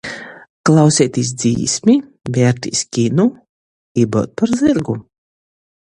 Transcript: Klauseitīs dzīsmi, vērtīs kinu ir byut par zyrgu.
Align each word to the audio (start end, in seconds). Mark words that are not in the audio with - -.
Klauseitīs 0.69 1.29
dzīsmi, 1.43 1.95
vērtīs 2.39 2.83
kinu 2.99 3.29
ir 4.05 4.11
byut 4.17 4.35
par 4.43 4.57
zyrgu. 4.63 5.01